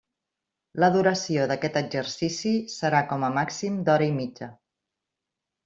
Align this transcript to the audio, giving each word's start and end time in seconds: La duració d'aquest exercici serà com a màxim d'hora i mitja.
La 0.83 0.87
duració 0.95 1.43
d'aquest 1.51 1.77
exercici 1.83 2.55
serà 2.77 3.03
com 3.13 3.27
a 3.29 3.31
màxim 3.37 3.79
d'hora 3.91 4.09
i 4.15 4.17
mitja. 4.19 4.51